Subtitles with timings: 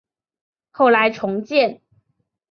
[0.71, 1.79] 后来重建。